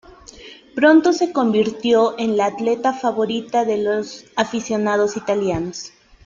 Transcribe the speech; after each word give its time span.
Pronto 0.73 1.13
se 1.13 1.31
convirtió 1.31 2.17
en 2.17 2.35
la 2.35 2.47
atleta 2.47 2.91
favorita 2.91 3.65
de 3.65 3.77
los 3.83 4.25
aficionados 4.35 5.15
italianos. 5.15 5.91